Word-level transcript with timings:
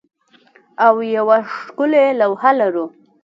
او 0.87 0.95
یوه 1.15 1.37
ښکلې 1.53 2.05
لوحه 2.19 2.51
لرو 2.59 2.85